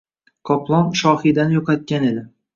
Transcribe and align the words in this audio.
Qoplon 0.49 0.89
Shohidani 1.03 1.57
yo‘qotgan 1.59 2.11
edi 2.11 2.27